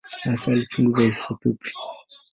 [0.23, 1.69] Hasa alichunguza isotopi.